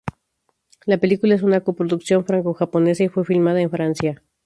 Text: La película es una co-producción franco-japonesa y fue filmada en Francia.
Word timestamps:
La 0.87 0.97
película 0.97 1.35
es 1.35 1.43
una 1.43 1.61
co-producción 1.61 2.25
franco-japonesa 2.25 3.03
y 3.03 3.09
fue 3.09 3.23
filmada 3.23 3.61
en 3.61 3.69
Francia. 3.69 4.23